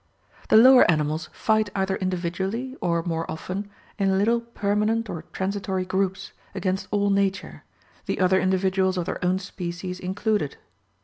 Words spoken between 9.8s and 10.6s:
included.